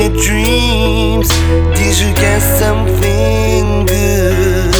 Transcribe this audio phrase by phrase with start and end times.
[0.00, 1.28] in your dreams.
[1.76, 4.74] Did you get something good?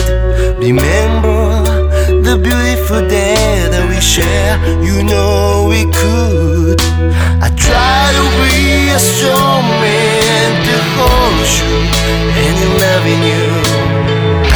[0.58, 1.62] Remember
[2.26, 4.56] the beautiful day that we share?
[4.82, 6.80] You know we could.
[7.44, 11.72] I try to be a strong man to hold you
[12.44, 13.48] And in loving you.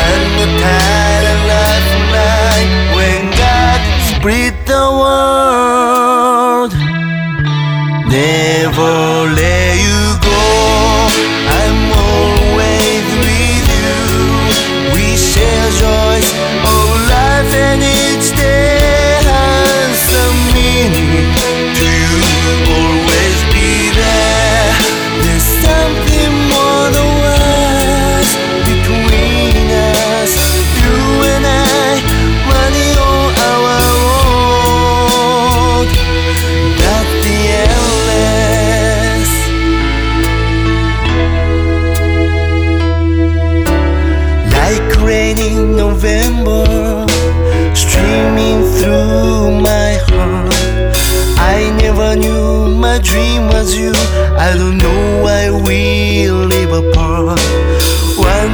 [0.06, 6.72] I'm not tired of life tonight When God split the world.
[8.08, 9.63] Never let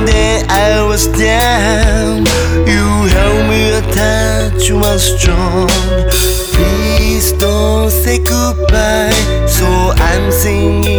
[0.01, 2.25] One day I was down,
[2.67, 5.69] you held me tight, you were strong.
[6.55, 9.13] Please don't say goodbye,
[9.47, 10.90] so I'm singing.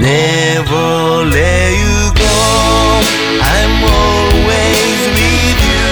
[0.00, 2.38] Never let you go.
[3.42, 5.90] I'm always with you.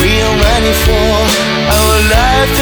[0.00, 1.16] We are running for
[1.76, 2.53] our life.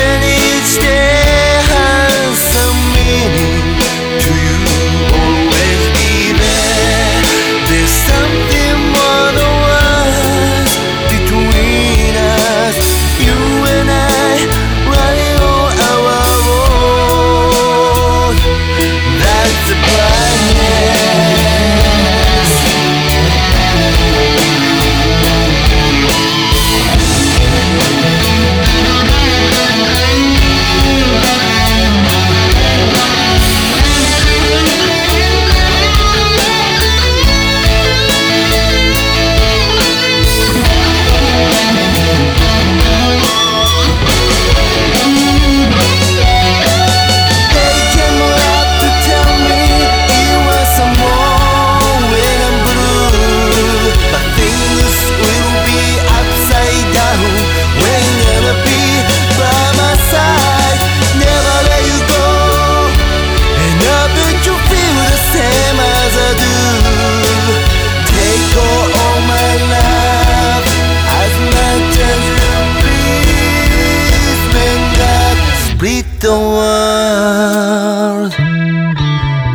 [76.32, 78.32] the world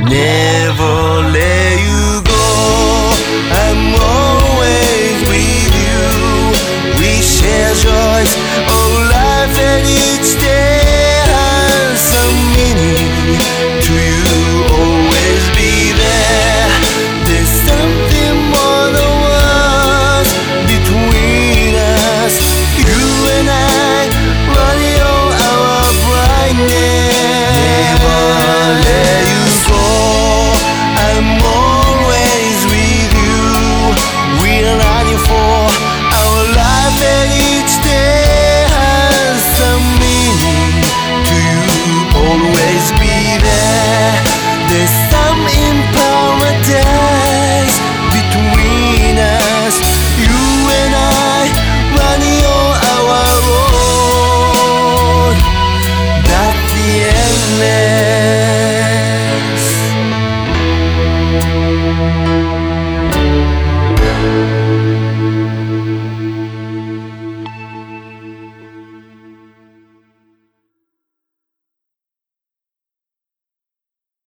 [0.07, 0.95] never
[1.37, 2.47] let you go.
[3.63, 6.05] I'm always with you.
[6.99, 8.31] We share joys,
[8.75, 10.76] oh life and each day.